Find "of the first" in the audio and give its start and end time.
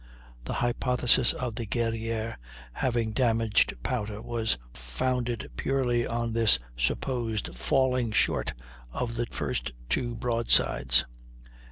8.91-9.73